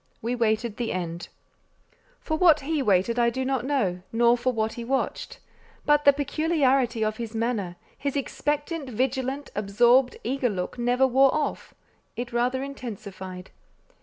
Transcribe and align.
We 0.19 0.33
waited 0.33 0.77
the 0.77 0.93
end. 0.93 1.27
For 2.19 2.35
what 2.35 2.61
he 2.61 2.81
waited, 2.81 3.19
I 3.19 3.29
do 3.29 3.45
not 3.45 3.65
know, 3.65 4.01
nor 4.11 4.35
for 4.35 4.51
what 4.51 4.73
he 4.73 4.83
watched; 4.83 5.37
but 5.85 6.05
the 6.05 6.11
peculiarity 6.11 7.05
of 7.05 7.17
his 7.17 7.35
manner, 7.35 7.75
his 7.99 8.15
expectant, 8.15 8.89
vigilant, 8.89 9.51
absorbed, 9.53 10.17
eager 10.23 10.49
look, 10.49 10.79
never 10.79 11.05
wore 11.05 11.31
off: 11.35 11.75
it 12.15 12.33
rather 12.33 12.63
intensified. 12.63 13.51